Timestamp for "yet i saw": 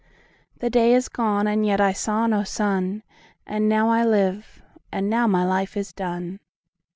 1.63-2.25